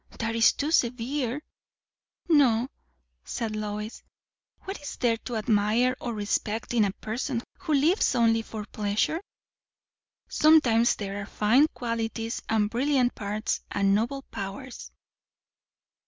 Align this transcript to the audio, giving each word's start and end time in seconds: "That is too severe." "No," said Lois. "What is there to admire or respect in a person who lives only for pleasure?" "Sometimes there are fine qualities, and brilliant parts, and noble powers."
"That 0.17 0.35
is 0.35 0.51
too 0.53 0.71
severe." 0.71 1.43
"No," 2.27 2.69
said 3.23 3.55
Lois. 3.55 4.01
"What 4.61 4.81
is 4.81 4.95
there 4.97 5.17
to 5.25 5.35
admire 5.35 5.95
or 6.01 6.15
respect 6.15 6.73
in 6.73 6.85
a 6.85 6.91
person 6.93 7.43
who 7.59 7.75
lives 7.75 8.15
only 8.15 8.41
for 8.41 8.65
pleasure?" 8.65 9.21
"Sometimes 10.27 10.95
there 10.95 11.21
are 11.21 11.27
fine 11.27 11.67
qualities, 11.67 12.41
and 12.49 12.67
brilliant 12.67 13.13
parts, 13.13 13.61
and 13.69 13.93
noble 13.93 14.23
powers." 14.31 14.89